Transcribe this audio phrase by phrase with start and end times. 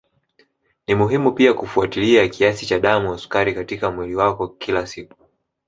[0.87, 5.13] Ni muhimu pia kufuatilia kiasi cha damu sukari katika mwili wako kila siku